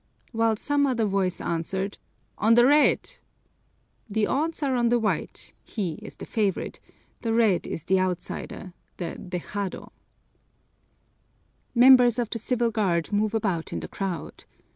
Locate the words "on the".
2.39-2.65, 4.75-4.97